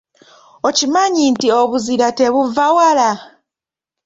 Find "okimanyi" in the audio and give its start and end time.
0.67-1.23